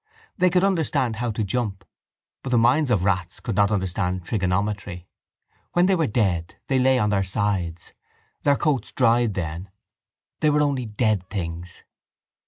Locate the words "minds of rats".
2.57-3.39